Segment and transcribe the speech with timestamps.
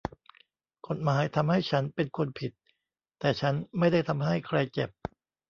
[0.87, 2.51] กฎหมายทำให้ฉันเป็นคนผิด
[3.19, 4.89] แต่ฉันไม่ได้ทำให้ใครเจ็บ